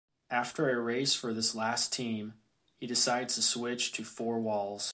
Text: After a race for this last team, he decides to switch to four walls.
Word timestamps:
After 0.31 0.67
a 0.69 0.81
race 0.81 1.13
for 1.13 1.31
this 1.31 1.53
last 1.53 1.93
team, 1.93 2.33
he 2.75 2.87
decides 2.87 3.35
to 3.35 3.41
switch 3.43 3.91
to 3.91 4.03
four 4.03 4.39
walls. 4.39 4.89